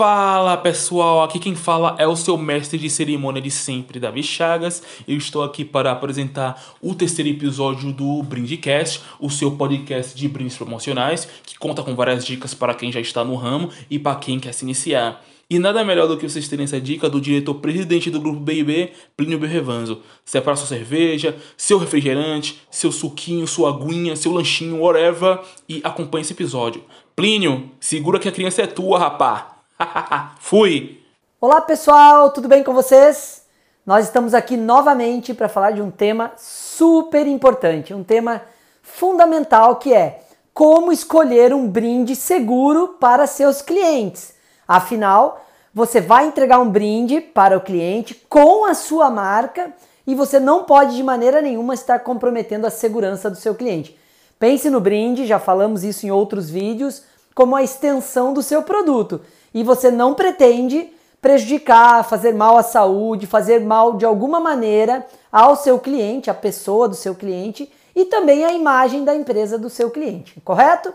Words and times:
Fala 0.00 0.56
pessoal, 0.56 1.22
aqui 1.22 1.38
quem 1.38 1.54
fala 1.54 1.94
é 1.98 2.06
o 2.06 2.16
seu 2.16 2.38
mestre 2.38 2.78
de 2.78 2.88
cerimônia 2.88 3.42
de 3.42 3.50
sempre, 3.50 4.00
Davi 4.00 4.22
Chagas. 4.22 4.82
Eu 5.06 5.14
estou 5.18 5.42
aqui 5.42 5.62
para 5.62 5.92
apresentar 5.92 6.58
o 6.80 6.94
terceiro 6.94 7.28
episódio 7.28 7.92
do 7.92 8.22
Brindcast, 8.22 9.02
o 9.20 9.28
seu 9.28 9.50
podcast 9.50 10.16
de 10.16 10.26
brindes 10.26 10.56
promocionais, 10.56 11.28
que 11.44 11.58
conta 11.58 11.82
com 11.82 11.94
várias 11.94 12.24
dicas 12.24 12.54
para 12.54 12.72
quem 12.72 12.90
já 12.90 12.98
está 12.98 13.22
no 13.22 13.34
ramo 13.34 13.68
e 13.90 13.98
para 13.98 14.16
quem 14.16 14.40
quer 14.40 14.54
se 14.54 14.64
iniciar. 14.64 15.22
E 15.50 15.58
nada 15.58 15.84
melhor 15.84 16.08
do 16.08 16.16
que 16.16 16.26
vocês 16.26 16.48
terem 16.48 16.64
essa 16.64 16.80
dica 16.80 17.10
do 17.10 17.20
diretor-presidente 17.20 18.10
do 18.10 18.22
grupo 18.22 18.40
BIB, 18.40 18.92
Plínio 19.14 19.38
Berrevanzo. 19.38 20.00
Separa 20.24 20.56
sua 20.56 20.66
cerveja, 20.66 21.36
seu 21.58 21.76
refrigerante, 21.76 22.62
seu 22.70 22.90
suquinho, 22.90 23.46
sua 23.46 23.68
aguinha, 23.68 24.16
seu 24.16 24.32
lanchinho, 24.32 24.80
whatever, 24.80 25.40
e 25.68 25.82
acompanhe 25.84 26.22
esse 26.22 26.32
episódio. 26.32 26.82
Plínio, 27.14 27.70
segura 27.78 28.18
que 28.18 28.30
a 28.30 28.32
criança 28.32 28.62
é 28.62 28.66
tua, 28.66 28.98
rapá! 28.98 29.59
Fui! 30.40 31.00
Olá 31.40 31.60
pessoal, 31.60 32.30
tudo 32.30 32.48
bem 32.48 32.62
com 32.62 32.74
vocês? 32.74 33.44
Nós 33.84 34.04
estamos 34.04 34.34
aqui 34.34 34.56
novamente 34.56 35.32
para 35.32 35.48
falar 35.48 35.70
de 35.70 35.80
um 35.80 35.90
tema 35.90 36.32
super 36.36 37.26
importante, 37.26 37.94
um 37.94 38.04
tema 38.04 38.42
fundamental 38.82 39.76
que 39.76 39.94
é 39.94 40.20
como 40.52 40.92
escolher 40.92 41.54
um 41.54 41.66
brinde 41.66 42.14
seguro 42.14 42.96
para 43.00 43.26
seus 43.26 43.62
clientes. 43.62 44.34
Afinal, 44.68 45.44
você 45.72 46.00
vai 46.00 46.26
entregar 46.26 46.60
um 46.60 46.68
brinde 46.68 47.20
para 47.20 47.56
o 47.56 47.62
cliente 47.62 48.14
com 48.28 48.66
a 48.66 48.74
sua 48.74 49.08
marca 49.08 49.72
e 50.06 50.14
você 50.14 50.38
não 50.38 50.64
pode 50.64 50.96
de 50.96 51.02
maneira 51.02 51.40
nenhuma 51.40 51.72
estar 51.72 52.00
comprometendo 52.00 52.66
a 52.66 52.70
segurança 52.70 53.30
do 53.30 53.36
seu 53.36 53.54
cliente. 53.54 53.98
Pense 54.38 54.68
no 54.68 54.80
brinde, 54.80 55.26
já 55.26 55.38
falamos 55.38 55.84
isso 55.84 56.06
em 56.06 56.10
outros 56.10 56.50
vídeos, 56.50 57.04
como 57.34 57.56
a 57.56 57.62
extensão 57.62 58.32
do 58.32 58.42
seu 58.42 58.62
produto. 58.62 59.20
E 59.52 59.62
você 59.62 59.90
não 59.90 60.14
pretende 60.14 60.92
prejudicar, 61.20 62.04
fazer 62.04 62.34
mal 62.34 62.56
à 62.56 62.62
saúde, 62.62 63.26
fazer 63.26 63.60
mal 63.60 63.96
de 63.96 64.04
alguma 64.04 64.40
maneira 64.40 65.06
ao 65.30 65.54
seu 65.54 65.78
cliente, 65.78 66.30
à 66.30 66.34
pessoa 66.34 66.88
do 66.88 66.94
seu 66.94 67.14
cliente 67.14 67.70
e 67.94 68.04
também 68.06 68.44
à 68.44 68.52
imagem 68.52 69.04
da 69.04 69.14
empresa 69.14 69.58
do 69.58 69.68
seu 69.68 69.90
cliente, 69.90 70.40
correto? 70.40 70.92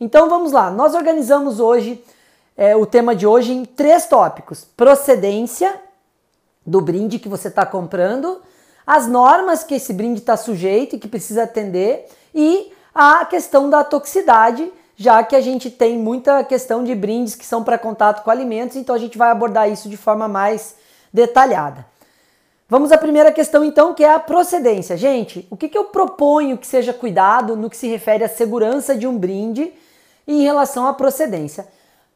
Então 0.00 0.28
vamos 0.28 0.52
lá, 0.52 0.70
nós 0.70 0.94
organizamos 0.94 1.60
hoje 1.60 2.02
é, 2.56 2.74
o 2.74 2.86
tema 2.86 3.14
de 3.14 3.26
hoje 3.26 3.52
em 3.52 3.64
três 3.64 4.06
tópicos: 4.06 4.66
procedência 4.76 5.74
do 6.64 6.80
brinde 6.80 7.18
que 7.18 7.28
você 7.28 7.48
está 7.48 7.66
comprando, 7.66 8.40
as 8.86 9.06
normas 9.06 9.62
que 9.62 9.74
esse 9.74 9.92
brinde 9.92 10.20
está 10.20 10.36
sujeito 10.36 10.96
e 10.96 10.98
que 10.98 11.08
precisa 11.08 11.42
atender 11.42 12.06
e 12.34 12.72
a 12.94 13.24
questão 13.26 13.68
da 13.68 13.84
toxicidade 13.84 14.72
já 14.96 15.22
que 15.22 15.36
a 15.36 15.40
gente 15.40 15.70
tem 15.70 15.98
muita 15.98 16.42
questão 16.42 16.82
de 16.82 16.94
brindes 16.94 17.34
que 17.34 17.44
são 17.44 17.62
para 17.62 17.78
contato 17.78 18.24
com 18.24 18.30
alimentos, 18.30 18.76
então 18.76 18.94
a 18.94 18.98
gente 18.98 19.18
vai 19.18 19.30
abordar 19.30 19.70
isso 19.70 19.88
de 19.88 19.96
forma 19.96 20.26
mais 20.26 20.74
detalhada. 21.12 21.86
Vamos 22.68 22.90
à 22.90 22.98
primeira 22.98 23.30
questão 23.30 23.64
então, 23.64 23.94
que 23.94 24.02
é 24.02 24.12
a 24.12 24.18
procedência. 24.18 24.96
Gente, 24.96 25.46
o 25.50 25.56
que, 25.56 25.68
que 25.68 25.78
eu 25.78 25.84
proponho 25.84 26.58
que 26.58 26.66
seja 26.66 26.92
cuidado 26.92 27.54
no 27.54 27.70
que 27.70 27.76
se 27.76 27.86
refere 27.86 28.24
à 28.24 28.28
segurança 28.28 28.96
de 28.96 29.06
um 29.06 29.16
brinde 29.16 29.72
em 30.26 30.42
relação 30.42 30.86
à 30.86 30.92
procedência? 30.92 31.68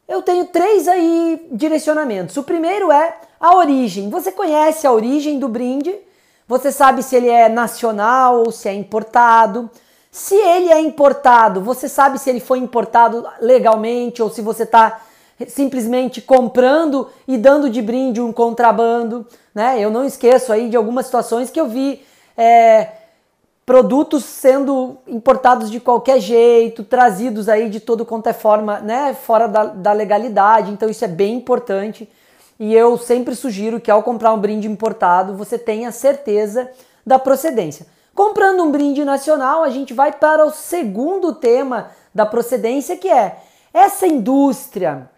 Eu 0.08 0.23
tenho 0.23 0.47
três 0.47 0.89
aí 0.89 1.47
direcionamentos. 1.53 2.36
O 2.36 2.42
primeiro 2.42 2.91
é 2.91 3.17
a 3.39 3.55
origem. 3.55 4.11
Você 4.11 4.33
conhece 4.33 4.86
a 4.86 4.92
origem 4.92 5.39
do 5.39 5.48
brinde? 5.48 5.95
Você 6.48 6.73
sabe 6.73 7.05
se 7.05 7.14
ele 7.14 7.28
é 7.28 7.48
nacional 7.48 8.39
ou 8.39 8.51
se 8.51 8.69
é 8.69 8.75
importado? 8.75 9.70
Se 10.11 10.34
ele 10.34 10.72
é 10.72 10.80
importado, 10.80 11.61
você 11.61 11.89
sabe 11.89 12.19
se 12.19 12.28
ele 12.28 12.41
foi 12.41 12.58
importado 12.58 13.27
legalmente 13.41 14.20
ou 14.20 14.28
se 14.28 14.42
você 14.42 14.64
está 14.64 15.00
simplesmente 15.47 16.20
comprando 16.20 17.08
e 17.27 17.39
dando 17.39 17.70
de 17.70 17.80
brinde 17.80 18.20
um 18.20 18.33
contrabando, 18.33 19.27
né? 19.55 19.78
Eu 19.78 19.91
não 19.91 20.05
esqueço 20.05 20.52
aí 20.52 20.69
de 20.69 20.77
algumas 20.77 21.06
situações 21.06 21.48
que 21.48 21.61
eu 21.61 21.69
vi 21.69 22.05
é, 22.36 22.89
produtos 23.64 24.25
sendo 24.25 24.98
importados 25.07 25.70
de 25.70 25.79
qualquer 25.79 26.18
jeito, 26.18 26.83
trazidos 26.83 27.48
aí 27.48 27.70
de 27.70 27.79
todo 27.79 28.05
quanto 28.05 28.27
é 28.27 28.33
forma, 28.33 28.80
né? 28.80 29.14
Fora 29.14 29.46
da, 29.46 29.64
da 29.64 29.92
legalidade. 29.92 30.73
Então 30.73 30.90
isso 30.90 31.05
é 31.05 31.08
bem 31.08 31.36
importante. 31.36 32.11
E 32.58 32.74
eu 32.74 32.98
sempre 32.98 33.36
sugiro 33.36 33.80
que 33.80 33.90
ao 33.90 34.02
comprar 34.02 34.35
um 34.35 34.39
brinde 34.39 34.68
importado, 34.68 35.36
você 35.36 35.56
tenha 35.56 35.92
certeza 35.92 36.68
da 37.06 37.18
procedência. 37.18 37.86
Comprando 38.20 38.63
um 38.63 38.70
brinde 38.70 39.03
nacional, 39.03 39.63
a 39.63 39.70
gente 39.70 39.95
vai 39.95 40.13
para 40.13 40.45
o 40.45 40.51
segundo 40.51 41.35
tema 41.35 41.91
da 42.14 42.27
procedência, 42.27 42.95
que 42.95 43.08
é 43.08 43.39
essa 43.73 44.07
indústria, 44.07 45.11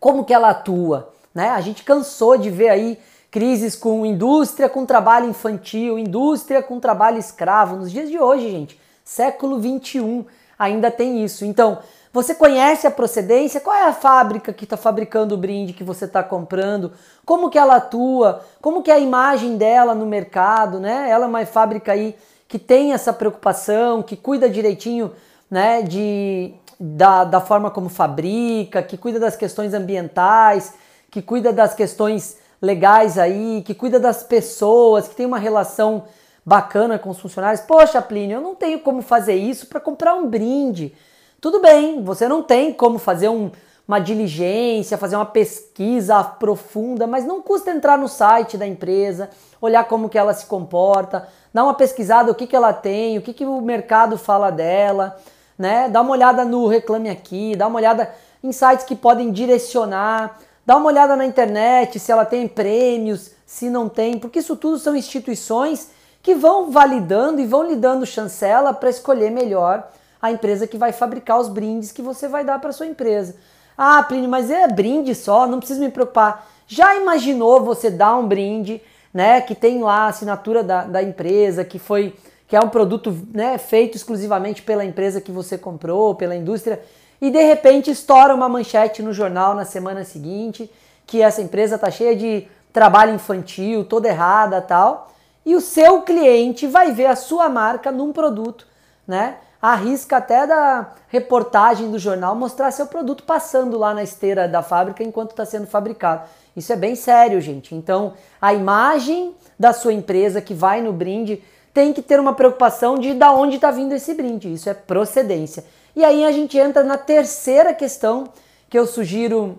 como 0.00 0.24
que 0.24 0.32
ela 0.32 0.48
atua, 0.48 1.12
né? 1.34 1.50
A 1.50 1.60
gente 1.60 1.82
cansou 1.82 2.38
de 2.38 2.48
ver 2.48 2.70
aí 2.70 2.98
crises 3.30 3.76
com 3.76 4.06
indústria 4.06 4.70
com 4.70 4.86
trabalho 4.86 5.28
infantil, 5.28 5.98
indústria 5.98 6.62
com 6.62 6.80
trabalho 6.80 7.18
escravo. 7.18 7.76
Nos 7.76 7.92
dias 7.92 8.08
de 8.08 8.18
hoje, 8.18 8.50
gente, 8.50 8.80
século 9.04 9.60
21, 9.60 10.24
ainda 10.58 10.90
tem 10.90 11.22
isso. 11.22 11.44
Então, 11.44 11.80
você 12.14 12.32
conhece 12.32 12.86
a 12.86 12.92
procedência? 12.92 13.60
Qual 13.60 13.74
é 13.74 13.88
a 13.88 13.92
fábrica 13.92 14.52
que 14.52 14.62
está 14.62 14.76
fabricando 14.76 15.34
o 15.34 15.36
brinde 15.36 15.72
que 15.72 15.82
você 15.82 16.04
está 16.04 16.22
comprando? 16.22 16.92
Como 17.26 17.50
que 17.50 17.58
ela 17.58 17.74
atua? 17.74 18.44
Como 18.62 18.84
que 18.84 18.90
é 18.92 18.94
a 18.94 19.00
imagem 19.00 19.56
dela 19.56 19.96
no 19.96 20.06
mercado, 20.06 20.78
né? 20.78 21.10
Ela 21.10 21.24
é 21.24 21.28
uma 21.28 21.44
fábrica 21.44 21.90
aí 21.90 22.14
que 22.46 22.56
tem 22.56 22.92
essa 22.92 23.12
preocupação, 23.12 24.00
que 24.00 24.16
cuida 24.16 24.48
direitinho, 24.48 25.10
né, 25.50 25.82
de, 25.82 26.54
da, 26.78 27.24
da 27.24 27.40
forma 27.40 27.68
como 27.68 27.88
fabrica, 27.88 28.80
que 28.80 28.96
cuida 28.96 29.18
das 29.18 29.34
questões 29.34 29.74
ambientais, 29.74 30.72
que 31.10 31.20
cuida 31.20 31.52
das 31.52 31.74
questões 31.74 32.36
legais 32.62 33.18
aí, 33.18 33.60
que 33.66 33.74
cuida 33.74 33.98
das 33.98 34.22
pessoas, 34.22 35.08
que 35.08 35.16
tem 35.16 35.26
uma 35.26 35.38
relação 35.38 36.04
bacana 36.46 36.96
com 36.96 37.10
os 37.10 37.18
funcionários. 37.18 37.62
Poxa, 37.62 38.00
Plínio, 38.00 38.36
eu 38.36 38.40
não 38.40 38.54
tenho 38.54 38.78
como 38.78 39.02
fazer 39.02 39.34
isso 39.34 39.66
para 39.66 39.80
comprar 39.80 40.14
um 40.14 40.28
brinde. 40.28 40.94
Tudo 41.44 41.60
bem, 41.60 42.02
você 42.02 42.26
não 42.26 42.42
tem 42.42 42.72
como 42.72 42.98
fazer 42.98 43.28
um, 43.28 43.50
uma 43.86 43.98
diligência, 43.98 44.96
fazer 44.96 45.14
uma 45.14 45.26
pesquisa 45.26 46.24
profunda, 46.24 47.06
mas 47.06 47.26
não 47.26 47.42
custa 47.42 47.70
entrar 47.70 47.98
no 47.98 48.08
site 48.08 48.56
da 48.56 48.66
empresa, 48.66 49.28
olhar 49.60 49.84
como 49.84 50.08
que 50.08 50.16
ela 50.16 50.32
se 50.32 50.46
comporta, 50.46 51.28
dar 51.52 51.64
uma 51.64 51.74
pesquisada 51.74 52.32
o 52.32 52.34
que, 52.34 52.46
que 52.46 52.56
ela 52.56 52.72
tem, 52.72 53.18
o 53.18 53.20
que, 53.20 53.34
que 53.34 53.44
o 53.44 53.60
mercado 53.60 54.16
fala 54.16 54.50
dela, 54.50 55.18
né? 55.58 55.86
Dá 55.90 56.00
uma 56.00 56.12
olhada 56.12 56.46
no 56.46 56.66
Reclame 56.66 57.10
Aqui, 57.10 57.54
dá 57.54 57.66
uma 57.66 57.76
olhada 57.78 58.10
em 58.42 58.50
sites 58.50 58.86
que 58.86 58.96
podem 58.96 59.30
direcionar, 59.30 60.38
dá 60.64 60.78
uma 60.78 60.86
olhada 60.86 61.14
na 61.14 61.26
internet 61.26 62.00
se 62.00 62.10
ela 62.10 62.24
tem 62.24 62.48
prêmios, 62.48 63.32
se 63.44 63.68
não 63.68 63.86
tem, 63.86 64.18
porque 64.18 64.38
isso 64.38 64.56
tudo 64.56 64.78
são 64.78 64.96
instituições 64.96 65.90
que 66.22 66.34
vão 66.34 66.70
validando 66.70 67.38
e 67.38 67.46
vão 67.46 67.64
lhe 67.64 67.76
dando 67.76 68.06
chancela 68.06 68.72
para 68.72 68.88
escolher 68.88 69.30
melhor 69.30 69.86
a 70.24 70.32
empresa 70.32 70.66
que 70.66 70.78
vai 70.78 70.90
fabricar 70.90 71.38
os 71.38 71.50
brindes 71.50 71.92
que 71.92 72.00
você 72.00 72.26
vai 72.26 72.42
dar 72.42 72.58
para 72.58 72.72
sua 72.72 72.86
empresa. 72.86 73.36
Ah, 73.76 74.02
Plínio, 74.02 74.30
mas 74.30 74.50
é 74.50 74.66
brinde 74.66 75.14
só, 75.14 75.46
não 75.46 75.58
precisa 75.58 75.78
me 75.78 75.90
preocupar. 75.90 76.48
Já 76.66 76.96
imaginou 76.96 77.62
você 77.62 77.90
dar 77.90 78.16
um 78.16 78.26
brinde, 78.26 78.80
né, 79.12 79.42
que 79.42 79.54
tem 79.54 79.82
lá 79.82 80.06
a 80.06 80.08
assinatura 80.08 80.64
da, 80.64 80.84
da 80.84 81.02
empresa, 81.02 81.62
que 81.62 81.78
foi 81.78 82.16
que 82.48 82.56
é 82.56 82.60
um 82.60 82.70
produto 82.70 83.14
né, 83.34 83.58
feito 83.58 83.98
exclusivamente 83.98 84.62
pela 84.62 84.82
empresa 84.82 85.20
que 85.20 85.30
você 85.30 85.58
comprou, 85.58 86.14
pela 86.14 86.34
indústria, 86.34 86.80
e 87.20 87.30
de 87.30 87.42
repente 87.42 87.90
estoura 87.90 88.34
uma 88.34 88.48
manchete 88.48 89.02
no 89.02 89.12
jornal 89.12 89.54
na 89.54 89.66
semana 89.66 90.04
seguinte 90.04 90.70
que 91.06 91.20
essa 91.20 91.42
empresa 91.42 91.74
está 91.74 91.90
cheia 91.90 92.16
de 92.16 92.48
trabalho 92.72 93.14
infantil, 93.14 93.84
toda 93.84 94.08
errada 94.08 94.62
tal, 94.62 95.12
e 95.44 95.54
o 95.54 95.60
seu 95.60 96.00
cliente 96.00 96.66
vai 96.66 96.92
ver 96.92 97.06
a 97.06 97.16
sua 97.16 97.50
marca 97.50 97.92
num 97.92 98.10
produto, 98.10 98.66
né? 99.06 99.36
Arrisca 99.72 100.18
até 100.18 100.46
da 100.46 100.90
reportagem 101.08 101.90
do 101.90 101.98
jornal 101.98 102.34
mostrar 102.34 102.70
seu 102.70 102.86
produto 102.86 103.22
passando 103.22 103.78
lá 103.78 103.94
na 103.94 104.02
esteira 104.02 104.46
da 104.46 104.62
fábrica 104.62 105.02
enquanto 105.02 105.30
está 105.30 105.46
sendo 105.46 105.66
fabricado. 105.66 106.28
Isso 106.54 106.70
é 106.70 106.76
bem 106.76 106.94
sério, 106.94 107.40
gente. 107.40 107.74
Então, 107.74 108.12
a 108.38 108.52
imagem 108.52 109.34
da 109.58 109.72
sua 109.72 109.94
empresa 109.94 110.42
que 110.42 110.52
vai 110.52 110.82
no 110.82 110.92
brinde 110.92 111.42
tem 111.72 111.94
que 111.94 112.02
ter 112.02 112.20
uma 112.20 112.34
preocupação 112.34 112.98
de 112.98 113.14
da 113.14 113.32
onde 113.32 113.56
está 113.56 113.70
vindo 113.70 113.94
esse 113.94 114.12
brinde. 114.12 114.52
Isso 114.52 114.68
é 114.68 114.74
procedência. 114.74 115.64
E 115.96 116.04
aí 116.04 116.26
a 116.26 116.30
gente 116.30 116.58
entra 116.58 116.84
na 116.84 116.98
terceira 116.98 117.72
questão 117.72 118.24
que 118.68 118.78
eu 118.78 118.86
sugiro 118.86 119.56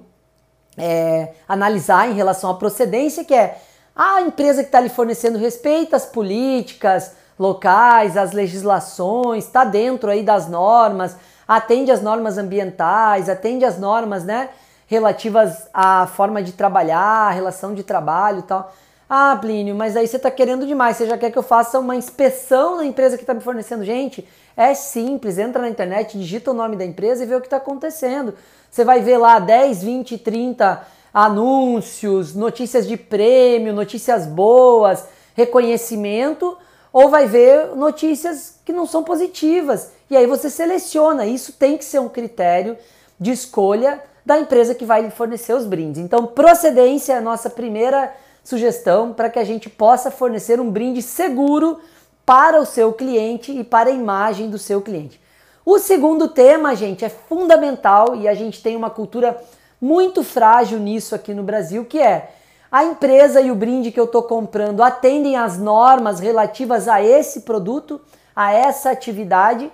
é, 0.78 1.34
analisar 1.48 2.08
em 2.08 2.14
relação 2.14 2.52
à 2.52 2.54
procedência, 2.54 3.26
que 3.26 3.34
é 3.34 3.58
a 3.96 4.22
empresa 4.22 4.62
que 4.62 4.68
está 4.68 4.80
lhe 4.80 4.90
fornecendo 4.90 5.40
respeita 5.40 5.96
as 5.96 6.06
políticas, 6.06 7.14
locais, 7.38 8.18
as 8.18 8.32
legislações, 8.32 9.46
está 9.46 9.64
dentro 9.64 10.10
aí 10.10 10.24
das 10.24 10.48
normas, 10.48 11.18
atende 11.48 11.92
às 11.92 12.02
normas 12.02 12.38
ambientais, 12.38 13.30
atende 13.30 13.66
às 13.66 13.78
normas, 13.78 14.24
né, 14.24 14.50
relativas 14.88 15.68
à 15.74 16.08
forma 16.08 16.42
de 16.42 16.54
trabalhar, 16.54 17.32
relação 17.32 17.74
de 17.74 17.84
trabalho 17.84 18.40
e 18.40 18.44
tal. 18.44 18.74
Ah, 19.10 19.38
Plínio, 19.40 19.76
mas 19.76 19.96
aí 19.96 20.08
você 20.08 20.18
está 20.18 20.32
querendo 20.32 20.66
demais, 20.66 20.98
você 20.98 21.06
já 21.06 21.18
quer 21.18 21.32
que 21.32 21.38
eu 21.38 21.44
faça 21.44 21.80
uma 21.80 21.96
inspeção 21.96 22.78
na 22.78 22.86
empresa 22.86 23.18
que 23.18 23.24
está 23.24 23.34
me 23.34 23.42
fornecendo? 23.42 23.84
Gente, 23.84 24.28
É 24.58 24.74
simples, 24.74 25.38
entra 25.38 25.62
na 25.62 25.70
internet, 25.70 26.18
digita 26.18 26.52
o 26.52 26.54
nome 26.54 26.78
da 26.78 26.86
empresa 26.86 27.24
e 27.24 27.28
vê 27.28 27.36
o 27.36 27.42
que 27.42 27.48
está 27.48 27.58
acontecendo. 27.58 28.34
Você 28.72 28.86
vai 28.86 29.02
ver 29.02 29.18
lá 29.18 29.38
10, 29.38 29.84
20, 29.84 30.18
30 30.18 30.82
anúncios, 31.14 32.34
notícias 32.34 32.88
de 32.88 32.96
prêmio, 32.96 33.74
notícias 33.74 34.26
boas, 34.26 35.06
reconhecimento, 35.34 36.58
ou 36.96 37.10
vai 37.10 37.28
ver 37.28 37.76
notícias 37.76 38.58
que 38.64 38.72
não 38.72 38.86
são 38.86 39.04
positivas. 39.04 39.92
E 40.10 40.16
aí 40.16 40.26
você 40.26 40.50
seleciona. 40.50 41.26
Isso 41.26 41.52
tem 41.52 41.78
que 41.78 41.84
ser 41.84 42.00
um 42.00 42.08
critério 42.08 42.78
de 43.20 43.32
escolha 43.32 44.02
da 44.26 44.40
empresa 44.40 44.74
que 44.74 44.86
vai 44.86 45.02
lhe 45.02 45.10
fornecer 45.10 45.54
os 45.54 45.66
brindes. 45.66 46.00
Então, 46.00 46.26
procedência 46.26 47.12
é 47.12 47.18
a 47.18 47.22
nossa 47.22 47.50
primeira 47.50 48.16
sugestão 48.46 49.12
para 49.12 49.30
que 49.30 49.38
a 49.38 49.44
gente 49.44 49.70
possa 49.70 50.10
fornecer 50.10 50.58
um 50.58 50.72
brinde 50.72 51.02
seguro 51.02 51.82
para 52.26 52.62
o 52.62 52.66
seu 52.66 52.94
cliente 52.94 53.52
e 53.52 53.62
para 53.62 53.90
a 53.90 53.94
imagem 53.94 54.50
do 54.50 54.58
seu 54.58 54.82
cliente. 54.82 55.20
O 55.66 55.78
segundo 55.78 56.30
tema, 56.30 56.78
gente, 56.78 57.04
é 57.04 57.10
fundamental 57.10 58.16
e 58.16 58.26
a 58.26 58.34
gente 58.34 58.64
tem 58.64 58.74
uma 58.74 58.90
cultura 58.90 59.38
muito 59.82 60.24
frágil 60.24 60.80
nisso 60.80 61.14
aqui 61.14 61.34
no 61.34 61.44
Brasil, 61.44 61.84
que 61.84 62.00
é 62.00 62.32
a 62.76 62.84
empresa 62.84 63.40
e 63.40 63.50
o 63.50 63.56
brinde 63.56 63.90
que 63.90 63.98
eu 63.98 64.04
estou 64.04 64.22
comprando 64.24 64.84
atendem 64.84 65.38
às 65.38 65.58
normas 65.58 66.20
relativas 66.20 66.90
a 66.90 67.02
esse 67.02 67.44
produto, 67.44 68.02
a 68.36 68.52
essa 68.52 68.92
atividade. 68.92 69.72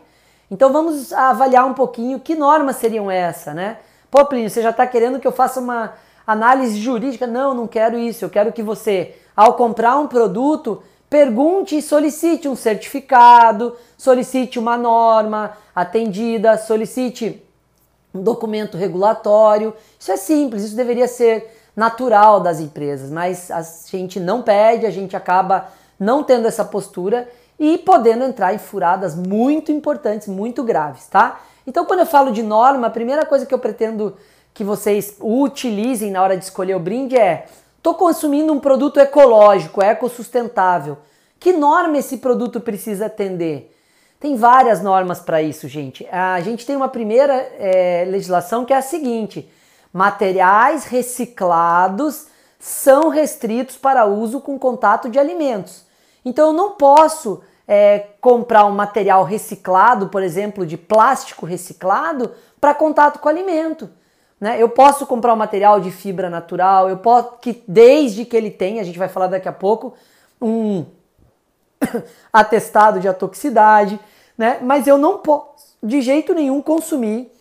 Então 0.52 0.72
vamos 0.72 1.12
avaliar 1.12 1.66
um 1.66 1.74
pouquinho 1.74 2.20
que 2.20 2.36
normas 2.36 2.76
seriam 2.76 3.10
essa, 3.10 3.56
né? 3.56 3.80
Pô, 4.12 4.24
Plínio, 4.26 4.52
você 4.52 4.62
já 4.62 4.70
está 4.70 4.86
querendo 4.86 5.20
que 5.20 5.26
eu 5.26 5.32
faça 5.32 5.60
uma 5.60 5.96
análise 6.28 6.80
jurídica? 6.80 7.26
Não, 7.26 7.56
não 7.56 7.66
quero 7.66 7.98
isso. 7.98 8.24
Eu 8.24 8.30
quero 8.30 8.54
que 8.54 8.62
você, 8.62 9.16
ao 9.36 9.56
comprar 9.56 9.98
um 9.98 10.06
produto, 10.06 10.84
pergunte 11.10 11.76
e 11.76 11.82
solicite 11.82 12.48
um 12.48 12.56
certificado, 12.56 13.76
solicite 13.98 14.60
uma 14.60 14.78
norma 14.78 15.58
atendida, 15.74 16.56
solicite 16.56 17.44
um 18.14 18.22
documento 18.22 18.78
regulatório. 18.78 19.74
Isso 20.00 20.12
é 20.12 20.18
simples, 20.18 20.66
isso 20.66 20.76
deveria 20.76 21.08
ser 21.08 21.61
natural 21.76 22.40
das 22.40 22.60
empresas, 22.60 23.10
mas 23.10 23.50
a 23.50 23.62
gente 23.90 24.20
não 24.20 24.42
pede, 24.42 24.86
a 24.86 24.92
gente 24.92 25.16
acaba 25.16 25.68
não 26.00 26.24
tendo 26.24 26.48
essa 26.48 26.66
postura 26.66 27.30
e 27.60 27.78
podendo 27.78 28.24
entrar 28.24 28.54
em 28.54 28.58
furadas 28.58 29.16
muito 29.16 29.72
importantes, 29.72 30.28
muito 30.28 30.64
graves, 30.64 31.08
tá? 31.08 31.40
Então, 31.66 31.86
quando 31.86 32.00
eu 32.00 32.06
falo 32.06 32.32
de 32.32 32.42
norma, 32.42 32.88
a 32.88 32.92
primeira 32.92 33.26
coisa 33.26 33.46
que 33.46 33.54
eu 33.54 33.60
pretendo 33.60 34.18
que 34.54 34.64
vocês 34.64 35.16
utilizem 35.22 36.12
na 36.12 36.22
hora 36.22 36.36
de 36.36 36.44
escolher 36.44 36.76
o 36.76 36.80
brinde 36.80 37.16
é 37.16 37.46
Estou 37.82 37.96
consumindo 37.96 38.54
um 38.54 38.60
produto 38.60 39.00
ecológico, 39.00 39.82
ecossustentável. 39.82 41.00
Que 41.40 41.52
norma 41.52 41.98
esse 41.98 42.18
produto 42.18 42.62
precisa 42.62 43.08
atender? 43.08 43.76
Tem 44.20 44.36
várias 44.36 44.84
normas 44.84 45.20
para 45.20 45.42
isso, 45.42 45.68
gente. 45.68 46.08
A 46.12 46.40
gente 46.42 46.64
tem 46.64 46.76
uma 46.76 46.88
primeira 46.88 47.34
é, 47.34 48.06
legislação 48.08 48.66
que 48.66 48.72
é 48.72 48.78
a 48.78 48.84
seguinte: 48.84 49.52
materiais 49.94 50.86
reciclados 50.86 52.28
são 52.60 53.10
restritos 53.10 53.78
para 53.78 54.06
uso 54.06 54.40
com 54.40 54.58
contato 54.58 55.10
de 55.10 55.20
alimentos. 55.20 55.86
Então 56.24 56.48
eu 56.48 56.54
não 56.54 56.72
posso 56.72 57.42
é, 57.68 58.08
comprar 58.20 58.66
um 58.66 58.72
material 58.72 59.24
reciclado, 59.24 60.10
por 60.10 60.22
exemplo, 60.22 60.66
de 60.66 60.78
plástico 60.78 61.46
reciclado, 61.46 62.32
para 62.60 62.76
contato 62.76 63.20
com 63.20 63.28
alimento. 63.28 63.90
Né? 64.40 64.62
Eu 64.62 64.70
posso 64.70 65.06
comprar 65.06 65.34
um 65.34 65.38
material 65.38 65.80
de 65.80 65.92
fibra 65.92 66.30
natural, 66.30 66.90
eu 66.90 66.98
posso 66.98 67.38
que 67.42 67.64
desde 67.68 68.26
que 68.26 68.36
ele 68.36 68.52
tenha, 68.52 68.82
a 68.82 68.84
gente 68.84 69.00
vai 69.00 69.08
falar 69.08 69.28
daqui 69.28 69.48
a 69.48 69.54
pouco, 69.54 69.94
um 70.42 70.86
atestado 72.34 73.00
de 73.00 73.08
atoxicidade, 73.08 74.00
né? 74.38 74.60
Mas 74.62 74.88
eu 74.88 74.98
não 74.98 75.20
posso 75.20 75.78
de 75.84 76.02
jeito 76.02 76.34
nenhum 76.34 76.62
consumir 76.62 77.32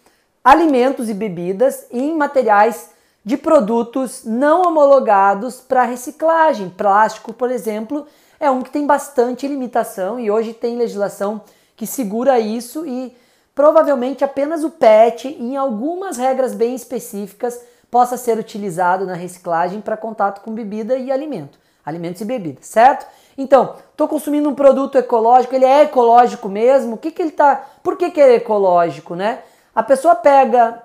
alimentos 0.42 1.08
e 1.08 1.14
bebidas 1.14 1.86
em 1.90 2.16
materiais 2.16 2.90
de 3.24 3.36
produtos 3.36 4.24
não 4.24 4.62
homologados 4.62 5.60
para 5.60 5.84
reciclagem. 5.84 6.70
Plástico, 6.70 7.32
por 7.32 7.50
exemplo, 7.50 8.06
é 8.38 8.50
um 8.50 8.62
que 8.62 8.70
tem 8.70 8.86
bastante 8.86 9.46
limitação 9.46 10.18
e 10.18 10.30
hoje 10.30 10.54
tem 10.54 10.76
legislação 10.76 11.42
que 11.76 11.86
segura 11.86 12.40
isso 12.40 12.86
e 12.86 13.14
provavelmente 13.54 14.24
apenas 14.24 14.64
o 14.64 14.70
PET, 14.70 15.28
em 15.28 15.56
algumas 15.56 16.16
regras 16.16 16.54
bem 16.54 16.74
específicas, 16.74 17.60
possa 17.90 18.16
ser 18.16 18.38
utilizado 18.38 19.04
na 19.04 19.14
reciclagem 19.14 19.80
para 19.80 19.96
contato 19.96 20.40
com 20.40 20.52
bebida 20.52 20.96
e 20.96 21.10
alimento, 21.10 21.58
alimentos 21.84 22.22
e 22.22 22.24
bebidas, 22.24 22.66
certo? 22.66 23.06
Então, 23.36 23.74
estou 23.90 24.06
consumindo 24.08 24.48
um 24.48 24.54
produto 24.54 24.96
ecológico, 24.96 25.54
ele 25.54 25.64
é 25.64 25.82
ecológico 25.82 26.48
mesmo? 26.48 26.94
O 26.94 26.98
que, 26.98 27.10
que 27.10 27.20
ele 27.20 27.32
tá? 27.32 27.64
Por 27.82 27.96
que, 27.96 28.10
que 28.10 28.20
é 28.20 28.34
ecológico, 28.34 29.14
né? 29.14 29.40
A 29.74 29.82
pessoa 29.82 30.14
pega 30.14 30.82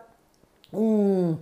um, 0.73 1.37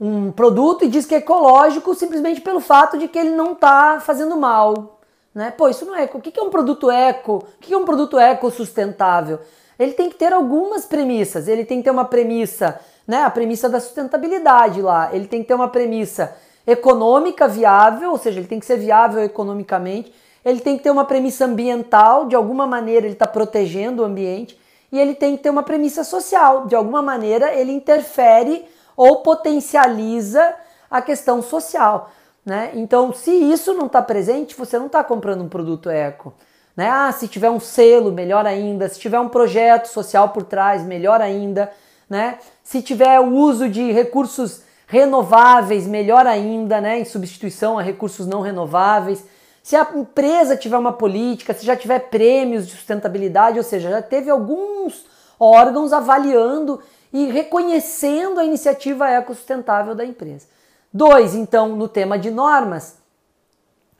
um 0.00 0.32
produto 0.32 0.84
e 0.84 0.88
diz 0.88 1.06
que 1.06 1.14
é 1.14 1.18
ecológico 1.18 1.94
simplesmente 1.94 2.40
pelo 2.40 2.60
fato 2.60 2.98
de 2.98 3.08
que 3.08 3.18
ele 3.18 3.30
não 3.30 3.52
está 3.52 4.00
fazendo 4.00 4.36
mal. 4.36 5.00
Né? 5.34 5.50
Pô, 5.50 5.68
isso 5.68 5.86
não 5.86 5.94
é 5.94 6.04
eco. 6.04 6.18
O 6.18 6.20
que 6.20 6.38
é 6.38 6.42
um 6.42 6.50
produto 6.50 6.90
eco? 6.90 7.44
O 7.56 7.60
que 7.60 7.72
é 7.72 7.76
um 7.76 7.84
produto 7.84 8.18
eco 8.18 8.50
sustentável? 8.50 9.40
ele 9.82 9.92
tem 9.92 10.08
que 10.08 10.16
ter 10.16 10.32
algumas 10.32 10.84
premissas. 10.84 11.48
Ele 11.48 11.64
tem 11.64 11.78
que 11.78 11.84
ter 11.84 11.90
uma 11.90 12.04
premissa, 12.04 12.80
né, 13.06 13.22
a 13.22 13.30
premissa 13.30 13.68
da 13.68 13.80
sustentabilidade 13.80 14.80
lá. 14.80 15.10
Ele 15.12 15.26
tem 15.26 15.42
que 15.42 15.48
ter 15.48 15.54
uma 15.54 15.68
premissa 15.68 16.36
econômica 16.66 17.48
viável, 17.48 18.12
ou 18.12 18.18
seja, 18.18 18.38
ele 18.38 18.48
tem 18.48 18.60
que 18.60 18.66
ser 18.66 18.76
viável 18.76 19.22
economicamente. 19.22 20.12
Ele 20.44 20.60
tem 20.60 20.76
que 20.76 20.82
ter 20.82 20.90
uma 20.90 21.04
premissa 21.04 21.44
ambiental, 21.44 22.26
de 22.26 22.34
alguma 22.34 22.66
maneira 22.66 23.06
ele 23.06 23.14
está 23.14 23.26
protegendo 23.26 24.02
o 24.02 24.04
ambiente. 24.04 24.58
E 24.92 25.00
ele 25.00 25.14
tem 25.14 25.36
que 25.36 25.42
ter 25.42 25.50
uma 25.50 25.62
premissa 25.62 26.04
social, 26.04 26.66
de 26.66 26.76
alguma 26.76 27.00
maneira 27.00 27.54
ele 27.54 27.72
interfere 27.72 28.68
ou 28.94 29.22
potencializa 29.22 30.54
a 30.90 31.00
questão 31.00 31.40
social. 31.40 32.10
Né? 32.44 32.72
Então, 32.74 33.12
se 33.12 33.30
isso 33.30 33.72
não 33.72 33.86
está 33.86 34.02
presente, 34.02 34.54
você 34.54 34.78
não 34.78 34.86
está 34.86 35.02
comprando 35.02 35.42
um 35.42 35.48
produto 35.48 35.88
eco. 35.88 36.34
Né? 36.76 36.88
Ah, 36.90 37.10
se 37.12 37.26
tiver 37.26 37.50
um 37.50 37.60
selo, 37.60 38.12
melhor 38.12 38.46
ainda. 38.46 38.88
Se 38.88 38.98
tiver 38.98 39.18
um 39.18 39.28
projeto 39.28 39.86
social 39.86 40.28
por 40.30 40.42
trás, 40.42 40.82
melhor 40.82 41.20
ainda. 41.20 41.72
Né? 42.08 42.38
Se 42.62 42.82
tiver 42.82 43.18
o 43.20 43.32
uso 43.32 43.68
de 43.68 43.92
recursos 43.92 44.62
renováveis, 44.86 45.86
melhor 45.86 46.26
ainda, 46.26 46.80
né? 46.80 46.98
em 46.98 47.04
substituição 47.04 47.78
a 47.78 47.82
recursos 47.82 48.26
não 48.26 48.42
renováveis. 48.42 49.24
Se 49.62 49.76
a 49.76 49.88
empresa 49.94 50.56
tiver 50.56 50.76
uma 50.76 50.92
política, 50.92 51.54
se 51.54 51.64
já 51.64 51.76
tiver 51.76 52.00
prêmios 52.10 52.66
de 52.66 52.72
sustentabilidade, 52.72 53.58
ou 53.58 53.64
seja, 53.64 53.90
já 53.90 54.02
teve 54.02 54.28
alguns 54.28 55.06
órgãos 55.38 55.92
avaliando 55.92 56.80
e 57.12 57.26
reconhecendo 57.26 58.40
a 58.40 58.44
iniciativa 58.44 59.08
ecossustentável 59.10 59.94
da 59.94 60.04
empresa. 60.04 60.46
Dois, 60.92 61.34
então, 61.34 61.76
no 61.76 61.88
tema 61.88 62.18
de 62.18 62.30
normas, 62.30 62.96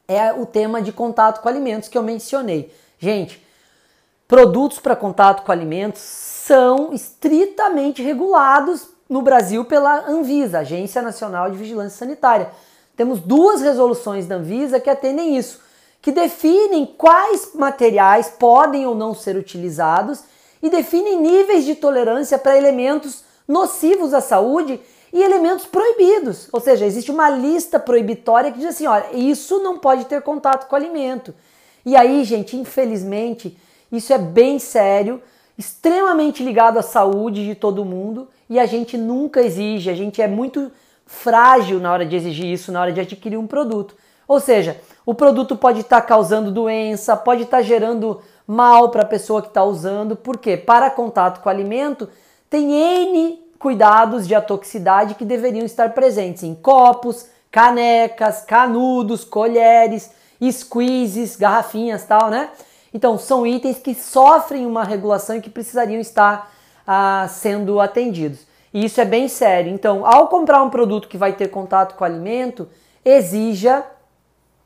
é 0.09 0.33
o 0.33 0.45
tema 0.45 0.83
de 0.83 0.93
contato 0.93 1.41
com 1.41 1.49
alimentos 1.49 1.89
que 1.89 1.97
eu 1.97 2.03
mencionei. 2.03 2.75
Gente, 2.99 3.45
produtos 4.27 4.79
para 4.79 4.97
contato 4.97 5.45
com 5.45 5.53
alimentos 5.53 6.03
são 6.03 6.93
estritamente 6.93 8.03
regulados 8.03 8.89
no 9.09 9.23
Brasil 9.23 9.65
pela 9.65 10.09
Anvisa, 10.09 10.61
Agência 10.61 11.03
Nacional 11.03 11.51
de 11.51 11.57
Vigilância 11.57 11.99
Sanitária. 11.99 12.51
Temos 12.97 13.21
duas 13.21 13.61
resoluções 13.61 14.27
da 14.27 14.37
Anvisa 14.37 14.81
que 14.81 14.91
atendem 14.91 15.37
isso, 15.37 15.61
que 16.01 16.13
definem 16.13 16.85
quais 16.87 17.51
materiais 17.55 18.29
podem 18.29 18.87
ou 18.87 18.95
não 18.95 19.15
ser 19.15 19.37
utilizados 19.37 20.21
e 20.63 20.69
definem 20.69 21.21
níveis 21.21 21.65
de 21.65 21.75
tolerância 21.75 22.39
para 22.39 22.57
elementos 22.57 23.25
nocivos 23.49 24.15
à 24.15 24.21
saúde 24.21 24.81
e 25.13 25.23
elementos 25.23 25.67
proibidos. 25.67 26.49
Ou 26.53 26.61
seja, 26.61 26.87
existe 26.87 27.11
uma 27.11 27.29
lista 27.29 27.79
proibitória 27.79 28.51
que 28.51 28.59
diz 28.59 28.69
assim: 28.69 28.87
olha, 28.87 29.07
isso 29.13 29.59
não 29.61 29.79
pode 29.79 30.07
ter 30.07 30.23
contato 30.23 30.69
com 30.69 30.77
alimento. 30.77 31.35
E 31.85 31.97
aí, 31.97 32.25
gente, 32.25 32.57
infelizmente, 32.57 33.57
isso 33.91 34.13
é 34.13 34.19
bem 34.19 34.59
sério, 34.59 35.21
extremamente 35.59 36.43
ligado 36.43 36.79
à 36.79 36.83
saúde 36.83 37.45
de 37.45 37.55
todo 37.55 37.85
mundo 37.85 38.29
e 38.49 38.59
a 38.59 38.67
gente 38.67 38.97
nunca 38.97 39.43
exige, 39.43 39.91
a 39.91 39.95
gente 39.95 40.23
é 40.23 40.29
muito 40.29 40.71
frágil 41.07 41.79
na 41.81 41.93
hora 41.93 42.07
de 42.07 42.17
exigir 42.17 42.47
isso, 42.47 42.73
na 42.73 42.81
hora 42.81 42.93
de 42.93 43.01
adquirir 43.01 43.37
um 43.37 43.47
produto. 43.47 43.95
Ou 44.27 44.41
seja, 44.41 44.81
o 45.05 45.15
produto 45.15 45.57
pode 45.57 45.81
estar 45.81 46.01
tá 46.01 46.07
causando 46.07 46.51
doença, 46.51 47.17
pode 47.17 47.43
estar 47.43 47.59
tá 47.59 47.63
gerando 47.63 48.21
mal 48.47 48.91
para 48.91 49.03
a 49.03 49.07
pessoa 49.07 49.43
que 49.43 49.49
está 49.49 49.63
usando, 49.63 50.17
porque 50.17 50.57
para 50.57 50.91
contato 50.91 51.43
com 51.43 51.49
alimento 51.49 52.09
tem 52.49 52.73
N 52.73 53.43
cuidados 53.59 54.27
de 54.27 54.35
atoxicidade 54.35 55.15
que 55.15 55.25
deveriam 55.25 55.65
estar 55.65 55.95
presentes 55.95 56.43
em 56.43 56.55
copos, 56.55 57.27
canecas, 57.51 58.43
canudos, 58.43 59.25
colheres, 59.25 60.11
squeezes, 60.51 61.37
garrafinhas, 61.37 62.05
tal, 62.05 62.29
né? 62.29 62.51
Então 62.93 63.17
são 63.17 63.47
itens 63.47 63.79
que 63.79 63.95
sofrem 63.95 64.67
uma 64.67 64.85
regulação 64.85 65.37
e 65.37 65.41
que 65.41 65.49
precisariam 65.49 66.01
estar 66.01 66.51
ah, 66.87 67.27
sendo 67.29 67.81
atendidos. 67.81 68.41
E 68.73 68.85
isso 68.85 69.01
é 69.01 69.05
bem 69.05 69.29
sério. 69.29 69.73
Então, 69.73 70.07
ao 70.07 70.29
comprar 70.29 70.63
um 70.63 70.71
produto 70.71 71.09
que 71.09 71.19
vai 71.19 71.33
ter 71.33 71.49
contato 71.49 71.95
com 71.95 72.05
o 72.05 72.07
alimento, 72.07 72.69
exija 73.05 73.85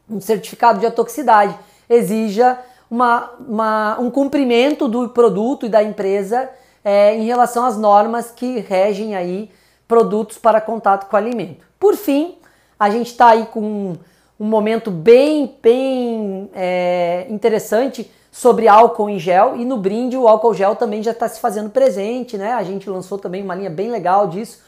um 0.08 0.20
certificado 0.20 0.78
de 0.78 0.86
atoxicidade, 0.86 1.58
exija 1.88 2.58
uma, 2.90 3.32
uma, 3.40 3.98
um 3.98 4.10
cumprimento 4.10 4.86
do 4.86 5.08
produto 5.08 5.66
e 5.66 5.68
da 5.68 5.82
empresa 5.82 6.48
é, 6.84 7.16
em 7.16 7.24
relação 7.24 7.64
às 7.64 7.76
normas 7.76 8.30
que 8.30 8.60
regem 8.60 9.16
aí 9.16 9.50
produtos 9.88 10.38
para 10.38 10.60
contato 10.60 11.08
com 11.08 11.16
alimento. 11.16 11.66
Por 11.78 11.96
fim, 11.96 12.36
a 12.78 12.88
gente 12.90 13.08
está 13.08 13.30
aí 13.30 13.46
com 13.46 13.60
um, 13.60 13.96
um, 14.38 14.46
momento 14.46 14.90
bem, 14.90 15.56
bem 15.60 16.50
é, 16.54 17.26
interessante 17.28 18.08
sobre 18.36 18.68
álcool 18.68 19.08
em 19.08 19.18
gel 19.18 19.56
e 19.56 19.64
no 19.64 19.78
brinde 19.78 20.14
o 20.14 20.28
álcool 20.28 20.52
gel 20.52 20.76
também 20.76 21.02
já 21.02 21.12
está 21.12 21.26
se 21.26 21.40
fazendo 21.40 21.70
presente, 21.70 22.36
né? 22.36 22.52
A 22.52 22.62
gente 22.62 22.90
lançou 22.90 23.16
também 23.18 23.42
uma 23.42 23.54
linha 23.54 23.70
bem 23.70 23.90
legal 23.90 24.26
disso. 24.26 24.62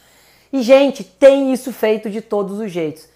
E 0.50 0.62
gente, 0.62 1.04
tem 1.04 1.52
isso 1.52 1.70
feito 1.70 2.08
de 2.08 2.22
todos 2.22 2.60
os 2.60 2.72
jeitos. 2.72 3.06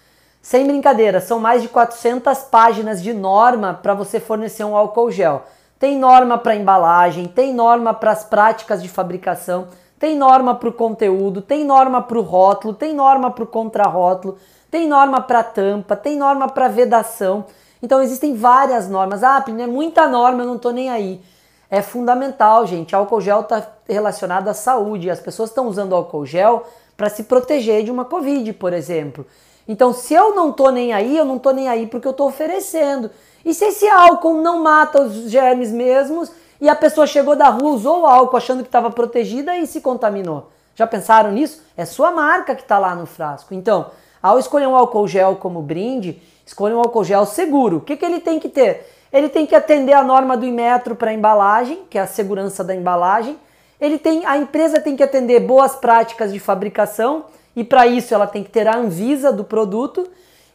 Sem 0.43 0.67
brincadeira, 0.67 1.19
são 1.19 1.39
mais 1.39 1.63
de 1.63 1.69
400 1.69 2.37
páginas 2.43 3.01
de 3.01 3.13
norma 3.13 3.79
para 3.81 3.95
você 3.95 4.19
fornecer 4.19 4.63
um 4.63 4.77
álcool 4.77 5.09
gel. 5.09 5.41
Tem 5.79 5.97
norma 5.97 6.37
para 6.37 6.55
embalagem, 6.55 7.25
tem 7.25 7.51
norma 7.51 7.91
para 7.91 8.11
as 8.11 8.23
práticas 8.23 8.83
de 8.83 8.87
fabricação, 8.87 9.69
tem 9.97 10.15
norma 10.15 10.53
para 10.53 10.69
o 10.69 10.73
conteúdo, 10.73 11.41
tem 11.41 11.65
norma 11.65 11.99
para 11.99 12.19
o 12.19 12.21
rótulo, 12.21 12.75
tem 12.75 12.93
norma 12.93 13.31
para 13.31 13.43
o 13.43 13.47
contrarótulo, 13.47 14.37
tem 14.69 14.87
norma 14.87 15.19
para 15.19 15.41
tampa, 15.41 15.95
tem 15.95 16.15
norma 16.15 16.47
para 16.47 16.67
vedação. 16.67 17.43
Então 17.83 18.01
existem 18.01 18.33
várias 18.33 18.87
normas. 18.87 19.25
Ah, 19.25 19.43
é 19.45 19.67
muita 19.67 20.07
norma, 20.07 20.41
eu 20.41 20.47
não 20.47 20.55
estou 20.55 20.71
nem 20.71 20.89
aí. 20.89 21.21
É 21.69 21.81
fundamental, 21.81 22.65
gente. 22.65 22.95
Álcool 22.95 23.19
gel 23.19 23.41
está 23.41 23.67
relacionado 23.89 24.47
à 24.47 24.53
saúde. 24.53 25.09
As 25.09 25.19
pessoas 25.19 25.49
estão 25.49 25.67
usando 25.67 25.93
álcool 25.93 26.25
gel 26.25 26.65
para 26.95 27.09
se 27.09 27.23
proteger 27.23 27.83
de 27.83 27.91
uma 27.91 28.05
Covid, 28.05 28.53
por 28.53 28.71
exemplo. 28.71 29.27
Então, 29.67 29.91
se 29.91 30.13
eu 30.13 30.33
não 30.33 30.49
tô 30.53 30.69
nem 30.69 30.93
aí, 30.93 31.17
eu 31.17 31.25
não 31.25 31.37
tô 31.37 31.51
nem 31.51 31.67
aí 31.67 31.85
porque 31.85 32.07
eu 32.07 32.13
tô 32.13 32.25
oferecendo. 32.25 33.11
E 33.43 33.53
se 33.53 33.65
esse 33.65 33.87
álcool 33.89 34.41
não 34.41 34.63
mata 34.63 35.01
os 35.01 35.29
germes 35.29 35.69
mesmos 35.69 36.31
e 36.61 36.69
a 36.69 36.75
pessoa 36.75 37.05
chegou 37.05 37.35
da 37.35 37.49
rua, 37.49 37.71
usou 37.71 38.01
o 38.01 38.05
álcool 38.05 38.37
achando 38.37 38.63
que 38.63 38.69
estava 38.69 38.89
protegida 38.89 39.57
e 39.57 39.67
se 39.67 39.81
contaminou? 39.81 40.49
Já 40.73 40.87
pensaram 40.87 41.33
nisso? 41.33 41.61
É 41.75 41.83
sua 41.83 42.11
marca 42.11 42.55
que 42.55 42.61
está 42.61 42.79
lá 42.79 42.95
no 42.95 43.05
frasco. 43.05 43.53
Então, 43.53 43.87
ao 44.23 44.39
escolher 44.39 44.67
um 44.67 44.75
álcool 44.75 45.05
gel 45.05 45.35
como 45.35 45.61
brinde, 45.61 46.21
escolha 46.45 46.77
um 46.77 46.79
álcool 46.79 47.03
gel 47.03 47.25
seguro. 47.25 47.77
O 47.77 47.81
que, 47.81 47.97
que 47.97 48.05
ele 48.05 48.21
tem 48.21 48.39
que 48.39 48.47
ter? 48.47 48.89
Ele 49.11 49.27
tem 49.27 49.45
que 49.45 49.53
atender 49.53 49.91
a 49.91 50.01
norma 50.01 50.37
do 50.37 50.45
Inmetro 50.45 50.95
para 50.95 51.13
embalagem, 51.13 51.81
que 51.89 51.97
é 51.97 52.01
a 52.01 52.07
segurança 52.07 52.63
da 52.63 52.73
embalagem. 52.73 53.37
Ele 53.81 53.97
tem, 53.97 54.25
a 54.25 54.37
empresa 54.37 54.79
tem 54.79 54.95
que 54.95 55.03
atender 55.03 55.41
boas 55.41 55.75
práticas 55.75 56.31
de 56.31 56.39
fabricação 56.39 57.25
e 57.53 57.65
para 57.65 57.85
isso 57.85 58.13
ela 58.13 58.25
tem 58.25 58.43
que 58.43 58.49
ter 58.49 58.65
a 58.65 58.77
Anvisa 58.77 59.29
do 59.29 59.43
produto 59.43 60.07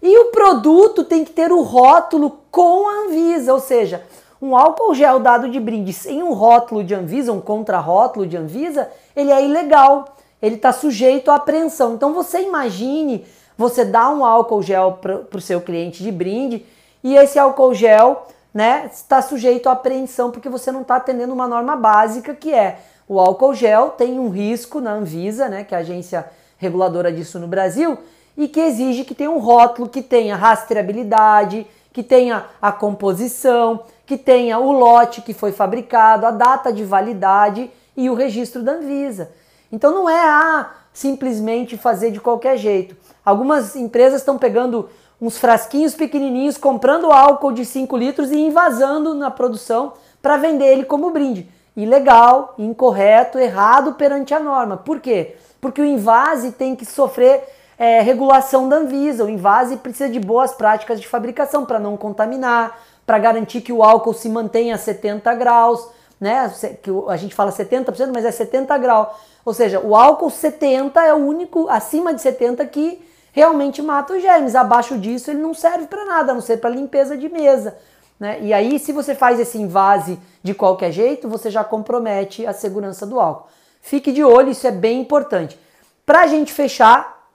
e 0.03 0.19
o 0.19 0.27
produto 0.27 1.05
tem 1.05 1.23
que 1.23 1.33
ter 1.33 1.53
o 1.53 1.61
rótulo 1.63 2.39
com 2.51 2.89
a 2.89 3.05
Anvisa, 3.05 3.53
ou 3.53 3.61
seja, 3.61 4.03
um 4.41 4.57
álcool 4.57 4.95
gel 4.95 5.19
dado 5.19 5.49
de 5.49 5.61
brinde 5.61 5.93
sem 5.93 6.23
um 6.23 6.33
rótulo 6.33 6.83
de 6.83 6.95
Anvisa, 6.95 7.33
um 7.33 7.41
contrarótulo 7.41 8.27
de 8.27 8.37
Anvisa, 8.37 8.89
ele 9.15 9.31
é 9.31 9.45
ilegal, 9.45 10.17
ele 10.41 10.55
está 10.55 10.73
sujeito 10.73 11.31
à 11.31 11.35
apreensão. 11.35 11.95
Então 11.95 12.15
você 12.15 12.41
imagine 12.41 13.27
você 13.59 13.85
dar 13.85 14.09
um 14.11 14.25
álcool 14.25 14.63
gel 14.63 15.01
para 15.03 15.37
o 15.37 15.41
seu 15.41 15.61
cliente 15.61 16.03
de 16.03 16.13
brinde 16.13 16.65
e 17.05 17.17
esse 17.17 17.39
álcool 17.39 17.75
gel 17.75 18.29
né, 18.55 18.89
está 18.91 19.21
sujeito 19.21 19.69
à 19.69 19.73
apreensão 19.73 20.31
porque 20.31 20.49
você 20.49 20.73
não 20.73 20.83
está 20.83 20.97
atendendo 20.97 21.35
uma 21.35 21.49
norma 21.49 21.75
básica 21.77 22.35
que 22.35 22.55
é 22.55 22.79
o 23.09 23.19
álcool 23.19 23.55
gel 23.55 23.91
tem 23.91 24.19
um 24.19 24.29
risco 24.29 24.81
na 24.81 24.93
Anvisa, 24.93 25.49
né, 25.49 25.65
que 25.65 25.75
é 25.75 25.79
a 25.79 25.81
agência 25.81 26.31
reguladora 26.57 27.11
disso 27.11 27.39
no 27.39 27.49
Brasil, 27.49 27.99
e 28.37 28.47
que 28.47 28.61
exige 28.61 29.05
que 29.05 29.15
tenha 29.15 29.31
um 29.31 29.39
rótulo 29.39 29.89
que 29.89 30.03
tenha 30.03 30.37
rastreabilidade, 30.37 31.67
que 31.93 32.03
tenha 32.03 32.45
a 32.61 32.71
composição, 32.71 33.83
que 34.07 34.17
tenha 34.17 34.59
o 34.59 34.71
lote 34.71 35.23
que 35.23 35.35
foi 35.35 35.53
fabricado, 35.53 36.27
a 36.27 36.31
data 36.31 36.73
de 36.73 36.85
validade 36.85 37.71
e 37.97 38.09
o 38.09 38.15
registro 38.15 38.63
da 38.63 38.73
Anvisa. 38.73 39.31
Então 39.73 39.93
não 39.93 40.09
é 40.09 40.21
ah, 40.21 40.71
simplesmente 40.93 41.77
fazer 41.77 42.11
de 42.11 42.21
qualquer 42.21 42.57
jeito. 42.57 42.97
Algumas 43.25 43.77
empresas 43.77 44.21
estão 44.21 44.39
pegando 44.39 44.89
uns 45.21 45.39
frasquinhos 45.39 45.95
pequenininhos, 45.95 46.57
comprando 46.57 47.13
álcool 47.13 47.53
de 47.53 47.65
5 47.65 47.97
litros 47.97 48.31
e 48.31 48.39
invasando 48.39 49.15
na 49.15 49.31
produção 49.31 49.93
para 50.23 50.37
vender 50.37 50.67
ele 50.67 50.85
como 50.85 51.11
brinde. 51.11 51.49
Ilegal, 51.77 52.55
incorreto, 52.59 53.39
errado 53.39 53.95
perante 53.95 54.35
a 54.35 54.41
norma. 54.41 54.77
Por 54.77 55.01
quê? 55.01 55.37
porque 55.61 55.81
o 55.81 55.85
invase 55.85 56.53
tem 56.53 56.75
que 56.75 56.85
sofrer 56.85 57.43
é, 57.79 58.01
regulação 58.01 58.69
da 58.69 58.77
Anvisa. 58.77 59.25
O 59.25 59.29
invase 59.29 59.77
precisa 59.77 60.09
de 60.09 60.21
boas 60.21 60.53
práticas 60.53 61.01
de 61.01 61.09
fabricação 61.09 61.65
para 61.65 61.79
não 61.79 61.97
contaminar, 61.97 62.79
para 63.07 63.19
garantir 63.19 63.61
que 63.61 63.73
o 63.73 63.83
álcool 63.83 64.15
se 64.15 64.29
mantenha 64.29 64.75
a 64.75 64.79
70 64.79 65.35
graus, 65.35 65.89
né? 66.21 66.53
Que 66.83 66.91
a 67.09 67.17
gente 67.17 67.35
fala 67.35 67.51
70%, 67.51 68.11
mas 68.13 68.25
é 68.25 68.31
70 68.31 68.77
graus. 68.79 69.09
Ou 69.49 69.55
seja, 69.55 69.81
o 69.81 69.97
álcool 69.97 70.29
70 70.29 71.03
é 71.03 71.15
o 71.15 71.17
único 71.17 71.71
acima 71.71 72.13
de 72.13 72.21
70 72.21 72.67
que 72.67 73.03
realmente 73.33 73.81
mata 73.81 74.13
os 74.13 74.21
germes. 74.21 74.55
Abaixo 74.55 74.99
disso 74.99 75.31
ele 75.31 75.41
não 75.41 75.55
serve 75.55 75.87
para 75.87 76.05
nada, 76.05 76.33
a 76.33 76.35
não 76.35 76.43
ser 76.43 76.59
para 76.59 76.69
limpeza 76.69 77.17
de 77.17 77.31
mesa. 77.31 77.75
Né? 78.21 78.41
E 78.43 78.53
aí, 78.53 78.79
se 78.79 78.93
você 78.93 79.15
faz 79.15 79.41
esse 79.41 79.57
invase 79.57 80.19
de 80.43 80.53
qualquer 80.53 80.93
jeito, 80.93 81.31
você 81.31 81.51
já 81.51 81.65
compromete 81.65 82.47
a 82.47 82.53
segurança 82.53 83.07
do 83.07 83.19
álcool. 83.19 83.49
Fique 83.81 84.13
de 84.13 84.23
olho, 84.23 84.51
isso 84.51 84.67
é 84.67 84.71
bem 84.71 85.01
importante. 85.01 85.59
Para 86.05 86.21
a 86.21 86.27
gente 86.27 86.53
fechar, 86.53 87.27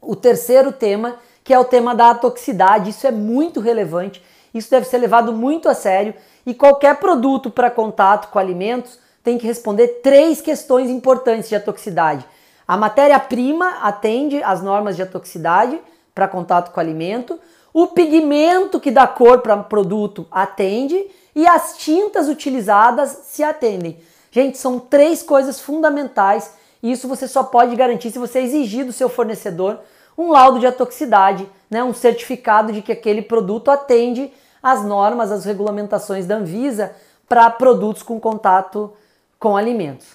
o 0.00 0.14
terceiro 0.14 0.70
tema, 0.70 1.16
que 1.42 1.52
é 1.52 1.58
o 1.58 1.64
tema 1.64 1.92
da 1.92 2.14
toxicidade, 2.14 2.90
isso 2.90 3.04
é 3.04 3.10
muito 3.10 3.58
relevante, 3.58 4.24
isso 4.54 4.70
deve 4.70 4.86
ser 4.86 4.98
levado 4.98 5.32
muito 5.32 5.68
a 5.68 5.74
sério 5.74 6.14
e 6.46 6.54
qualquer 6.54 7.00
produto 7.00 7.50
para 7.50 7.68
contato 7.68 8.28
com 8.28 8.38
alimentos 8.38 9.07
tem 9.22 9.38
que 9.38 9.46
responder 9.46 10.00
três 10.02 10.40
questões 10.40 10.90
importantes 10.90 11.48
de 11.48 11.56
atoxicidade. 11.56 12.24
A 12.66 12.76
matéria-prima 12.76 13.78
atende 13.82 14.42
às 14.42 14.62
normas 14.62 14.96
de 14.96 15.02
atoxicidade 15.02 15.80
para 16.14 16.28
contato 16.28 16.72
com 16.72 16.80
alimento, 16.80 17.38
o 17.72 17.86
pigmento 17.86 18.80
que 18.80 18.90
dá 18.90 19.06
cor 19.06 19.40
para 19.40 19.54
o 19.54 19.64
produto 19.64 20.26
atende 20.30 21.06
e 21.34 21.46
as 21.46 21.76
tintas 21.78 22.28
utilizadas 22.28 23.20
se 23.24 23.42
atendem. 23.42 23.98
Gente, 24.30 24.58
são 24.58 24.78
três 24.78 25.22
coisas 25.22 25.60
fundamentais 25.60 26.52
e 26.82 26.92
isso 26.92 27.08
você 27.08 27.26
só 27.28 27.42
pode 27.42 27.74
garantir 27.76 28.10
se 28.10 28.18
você 28.18 28.40
exigir 28.40 28.84
do 28.84 28.92
seu 28.92 29.08
fornecedor 29.08 29.80
um 30.16 30.32
laudo 30.32 30.58
de 30.58 30.66
atoxicidade, 30.66 31.48
né, 31.70 31.82
um 31.84 31.94
certificado 31.94 32.72
de 32.72 32.82
que 32.82 32.92
aquele 32.92 33.22
produto 33.22 33.70
atende 33.70 34.32
às 34.62 34.84
normas, 34.84 35.30
às 35.30 35.44
regulamentações 35.44 36.26
da 36.26 36.36
Anvisa 36.36 36.92
para 37.28 37.48
produtos 37.50 38.02
com 38.02 38.18
contato 38.18 38.92
com 39.38 39.56
alimentos. 39.56 40.06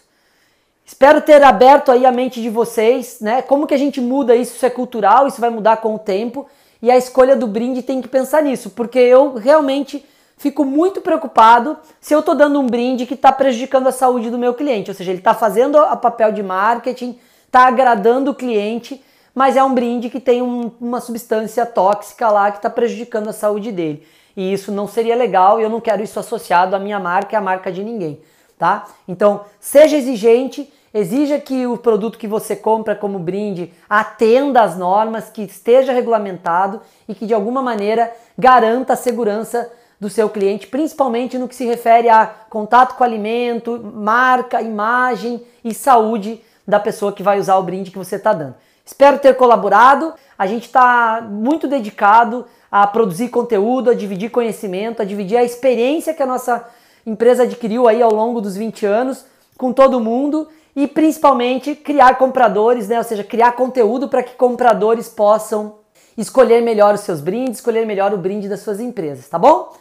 Espero 0.86 1.22
ter 1.22 1.42
aberto 1.44 1.92
aí 1.92 2.06
a 2.06 2.12
mente 2.12 2.42
de 2.42 2.50
vocês, 2.50 3.20
né? 3.22 3.42
Como 3.42 3.66
que 3.66 3.74
a 3.74 3.78
gente 3.78 4.02
muda 4.02 4.36
isso? 4.36 4.56
Isso 4.56 4.66
é 4.66 4.70
cultural, 4.70 5.28
isso 5.28 5.40
vai 5.40 5.50
mudar 5.50 5.78
com 5.78 5.96
o 5.96 6.00
tempo 6.00 6.48
e 6.84 6.92
a 6.92 6.98
escolha 6.98 7.34
do 7.34 7.48
brinde 7.48 7.82
tem 7.82 8.02
que 8.02 8.10
pensar 8.10 8.44
nisso, 8.44 8.70
porque 8.72 9.00
eu 9.00 9.36
realmente 9.36 10.06
fico 10.36 10.66
muito 10.66 11.00
preocupado 11.00 11.78
se 12.02 12.14
eu 12.14 12.20
estou 12.20 12.36
dando 12.36 12.60
um 12.60 12.68
brinde 12.68 13.06
que 13.06 13.14
está 13.14 13.32
prejudicando 13.32 13.88
a 13.88 13.92
saúde 13.94 14.30
do 14.30 14.38
meu 14.38 14.54
cliente. 14.54 14.92
Ou 14.92 14.94
seja, 14.94 15.12
ele 15.12 15.20
está 15.20 15.34
fazendo 15.34 15.78
a 15.78 15.96
papel 15.96 16.34
de 16.34 16.44
marketing, 16.44 17.18
está 17.46 17.68
agradando 17.68 18.32
o 18.32 18.36
cliente, 18.36 19.02
mas 19.34 19.56
é 19.56 19.64
um 19.64 19.74
brinde 19.74 20.10
que 20.10 20.20
tem 20.20 20.42
um, 20.42 20.72
uma 20.82 21.00
substância 21.00 21.66
tóxica 21.66 22.30
lá 22.30 22.52
que 22.52 22.58
está 22.58 22.70
prejudicando 22.70 23.30
a 23.30 23.34
saúde 23.34 23.72
dele. 23.72 24.06
E 24.36 24.52
isso 24.52 24.70
não 24.70 24.86
seria 24.86 25.16
legal 25.16 25.62
e 25.62 25.64
eu 25.64 25.70
não 25.70 25.80
quero 25.80 26.04
isso 26.04 26.20
associado 26.20 26.76
à 26.76 26.80
minha 26.80 27.00
marca 27.00 27.34
e 27.34 27.38
à 27.38 27.42
marca 27.42 27.72
de 27.72 27.82
ninguém, 27.82 28.20
tá? 28.64 28.86
Então, 29.06 29.42
seja 29.60 29.98
exigente, 29.98 30.72
exija 30.94 31.38
que 31.38 31.68
o 31.68 31.78
produto 31.78 32.18
que 32.18 32.30
você 32.30 32.56
compra 32.56 32.96
como 32.96 33.20
brinde 33.20 33.74
atenda 33.90 34.62
às 34.62 34.78
normas, 34.78 35.30
que 35.30 35.42
esteja 35.42 35.92
regulamentado 35.92 36.80
e 37.06 37.14
que 37.14 37.26
de 37.26 37.34
alguma 37.34 37.62
maneira 37.62 38.10
garanta 38.38 38.94
a 38.94 38.96
segurança 38.96 39.70
do 40.00 40.10
seu 40.10 40.30
cliente, 40.30 40.68
principalmente 40.68 41.38
no 41.38 41.50
que 41.50 41.56
se 41.56 41.66
refere 41.66 42.08
a 42.08 42.26
contato 42.50 42.96
com 42.96 43.04
alimento, 43.04 43.82
marca, 43.94 44.62
imagem 44.62 45.44
e 45.62 45.74
saúde 45.74 46.42
da 46.66 46.80
pessoa 46.80 47.12
que 47.12 47.22
vai 47.22 47.42
usar 47.42 47.58
o 47.58 47.64
brinde 47.64 47.92
que 47.92 47.98
você 47.98 48.16
está 48.16 48.32
dando. 48.32 48.56
Espero 48.86 49.20
ter 49.20 49.36
colaborado. 49.36 50.14
A 50.40 50.48
gente 50.48 50.68
está 50.68 51.22
muito 51.22 51.68
dedicado 51.68 52.46
a 52.72 52.88
produzir 52.88 53.28
conteúdo, 53.28 53.90
a 53.90 53.94
dividir 53.94 54.32
conhecimento, 54.32 55.02
a 55.02 55.06
dividir 55.06 55.36
a 55.36 55.44
experiência 55.44 56.14
que 56.14 56.24
a 56.24 56.26
nossa 56.26 56.66
empresa 57.06 57.44
adquiriu 57.44 57.88
aí 57.88 58.02
ao 58.02 58.14
longo 58.14 58.42
dos 58.42 58.56
20 58.56 58.86
anos 58.86 59.26
com 59.58 59.72
todo 59.72 60.00
mundo 60.00 60.48
e 60.76 60.88
principalmente 60.88 61.76
criar 61.76 62.18
compradores, 62.18 62.88
né? 62.88 62.98
Ou 62.98 63.04
seja, 63.04 63.24
criar 63.24 63.54
conteúdo 63.54 64.08
para 64.08 64.24
que 64.24 64.36
compradores 64.36 65.08
possam 65.08 65.76
escolher 66.18 66.62
melhor 66.62 66.94
os 66.94 67.02
seus 67.02 67.22
brindes, 67.22 67.60
escolher 67.60 67.86
melhor 67.86 68.14
o 68.14 68.18
brinde 68.18 68.48
das 68.50 68.62
suas 68.62 68.80
empresas, 68.80 69.28
tá 69.28 69.38
bom? 69.38 69.76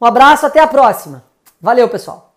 Um 0.00 0.06
abraço, 0.06 0.46
até 0.46 0.60
a 0.60 0.66
próxima. 0.66 1.24
Valeu, 1.60 1.88
pessoal. 1.88 2.34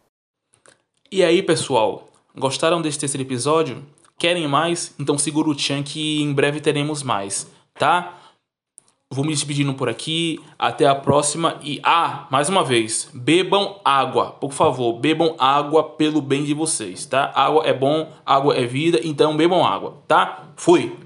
E 1.11 1.23
aí, 1.23 1.41
pessoal? 1.41 2.07
Gostaram 2.35 2.81
deste 2.81 2.99
terceiro 2.99 3.25
episódio? 3.25 3.83
Querem 4.17 4.47
mais? 4.47 4.93
Então 4.99 5.17
segura 5.17 5.49
o 5.49 5.55
tchan 5.55 5.83
que 5.83 6.21
em 6.21 6.33
breve 6.33 6.59
teremos 6.59 7.03
mais, 7.03 7.47
tá? 7.75 8.17
Vou 9.13 9.23
me 9.23 9.31
despedindo 9.31 9.73
por 9.73 9.87
aqui. 9.87 10.39
Até 10.57 10.87
a 10.87 10.95
próxima. 10.95 11.57
E, 11.61 11.79
ah, 11.83 12.27
mais 12.31 12.49
uma 12.49 12.63
vez, 12.63 13.09
bebam 13.13 13.79
água. 13.83 14.31
Por 14.31 14.51
favor, 14.51 14.93
bebam 14.93 15.35
água 15.37 15.83
pelo 15.83 16.21
bem 16.21 16.43
de 16.43 16.53
vocês, 16.53 17.05
tá? 17.05 17.31
Água 17.35 17.63
é 17.65 17.73
bom, 17.73 18.09
água 18.25 18.55
é 18.55 18.65
vida, 18.65 18.99
então 19.03 19.37
bebam 19.37 19.65
água, 19.65 20.01
tá? 20.07 20.49
Fui! 20.55 21.02